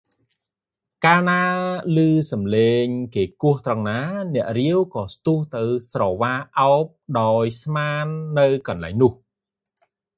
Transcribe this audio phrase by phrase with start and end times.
[1.05, 1.45] កាលណាឮ
[1.81, 3.99] ស្នូរសំឡេងគេគោះត្រង់ណា
[4.33, 6.85] អ្នករាវក៏ស្ទុះទៅស្រវាឱប
[7.19, 8.05] ដោយស្មាន
[8.39, 9.13] នៅកន្លែងនោះ